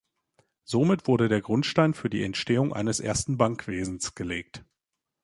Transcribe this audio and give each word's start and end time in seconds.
Somit 0.63 1.05
wurde 1.07 1.29
der 1.29 1.41
Grundstein 1.41 1.93
für 1.93 2.09
die 2.09 2.23
Entstehung 2.23 2.73
eines 2.73 2.99
ersten 2.99 3.37
Bankwesens 3.37 4.15
gelegt. 4.15 4.65